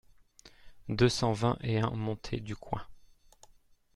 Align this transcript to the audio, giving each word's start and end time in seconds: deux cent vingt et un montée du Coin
deux 0.89 1.09
cent 1.09 1.31
vingt 1.31 1.57
et 1.61 1.77
un 1.77 1.91
montée 1.91 2.39
du 2.39 2.55
Coin 2.55 2.81